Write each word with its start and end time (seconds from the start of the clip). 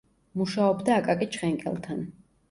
მუშაობდა 0.41 0.95
აკაკი 1.01 1.27
ჩხენკელთან. 1.35 2.01